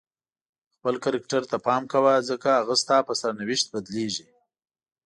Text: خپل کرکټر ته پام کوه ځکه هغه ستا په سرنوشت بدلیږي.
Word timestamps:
خپل 0.73 0.95
کرکټر 1.03 1.41
ته 1.51 1.57
پام 1.67 1.83
کوه 1.93 2.13
ځکه 2.29 2.49
هغه 2.59 2.75
ستا 2.81 2.97
په 3.07 3.13
سرنوشت 3.21 3.67
بدلیږي. 3.73 4.27